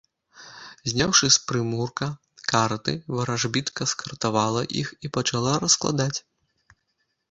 Зняўшы 0.91 1.29
з 1.35 1.39
прымурка 1.51 2.07
карты, 2.53 2.97
варажбітка 3.19 3.91
скартавала 3.95 4.61
іх 4.85 4.95
і 5.07 5.17
пачала 5.21 5.53
раскладаць. 5.67 6.15